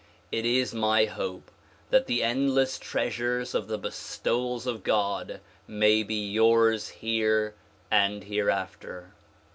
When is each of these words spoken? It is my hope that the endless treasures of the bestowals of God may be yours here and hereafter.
It 0.31 0.47
is 0.47 0.73
my 0.73 1.05
hope 1.05 1.51
that 1.91 2.07
the 2.07 2.23
endless 2.23 2.79
treasures 2.79 3.53
of 3.53 3.67
the 3.67 3.77
bestowals 3.77 4.65
of 4.65 4.81
God 4.83 5.41
may 5.67 6.01
be 6.01 6.27
yours 6.31 6.89
here 6.89 7.53
and 7.91 8.23
hereafter. 8.23 9.11